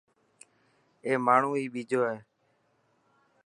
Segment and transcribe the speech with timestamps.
[1.05, 2.17] اي ماڻهو هي ٻيجو هي.